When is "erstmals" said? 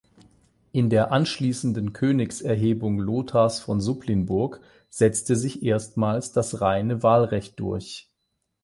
5.61-6.31